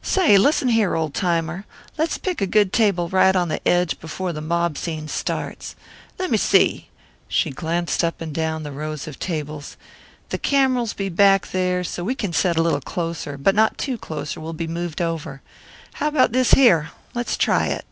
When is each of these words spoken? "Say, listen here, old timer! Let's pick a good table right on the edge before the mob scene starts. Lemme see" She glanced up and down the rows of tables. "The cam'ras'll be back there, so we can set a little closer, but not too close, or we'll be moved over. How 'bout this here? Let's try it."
"Say, 0.00 0.38
listen 0.38 0.68
here, 0.68 0.94
old 0.94 1.12
timer! 1.12 1.66
Let's 1.98 2.16
pick 2.16 2.40
a 2.40 2.46
good 2.46 2.72
table 2.72 3.08
right 3.08 3.34
on 3.34 3.48
the 3.48 3.58
edge 3.66 3.98
before 3.98 4.32
the 4.32 4.40
mob 4.40 4.78
scene 4.78 5.08
starts. 5.08 5.74
Lemme 6.20 6.36
see" 6.36 6.88
She 7.28 7.50
glanced 7.50 8.04
up 8.04 8.20
and 8.20 8.32
down 8.32 8.62
the 8.62 8.70
rows 8.70 9.08
of 9.08 9.18
tables. 9.18 9.76
"The 10.28 10.38
cam'ras'll 10.38 10.94
be 10.96 11.08
back 11.08 11.50
there, 11.50 11.82
so 11.82 12.04
we 12.04 12.14
can 12.14 12.32
set 12.32 12.56
a 12.56 12.62
little 12.62 12.80
closer, 12.80 13.36
but 13.36 13.56
not 13.56 13.76
too 13.76 13.98
close, 13.98 14.36
or 14.36 14.40
we'll 14.40 14.52
be 14.52 14.68
moved 14.68 15.02
over. 15.02 15.42
How 15.94 16.12
'bout 16.12 16.30
this 16.30 16.52
here? 16.52 16.92
Let's 17.12 17.36
try 17.36 17.66
it." 17.66 17.84